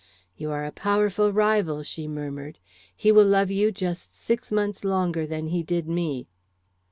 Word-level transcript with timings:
"You 0.35 0.49
are 0.49 0.65
a 0.65 0.71
powerful 0.71 1.31
rival," 1.31 1.83
she 1.83 2.07
murmured. 2.07 2.57
"He 2.95 3.11
will 3.11 3.23
love 3.27 3.51
you 3.51 3.71
just 3.71 4.15
six 4.15 4.51
months 4.51 4.83
longer 4.83 5.27
than 5.27 5.49
he 5.49 5.61
did 5.61 5.87
me." 5.87 6.27